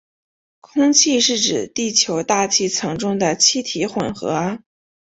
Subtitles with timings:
[0.61, 4.59] 空气是指地球大气层中的气体混合。